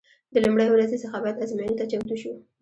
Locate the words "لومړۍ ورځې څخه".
0.45-1.17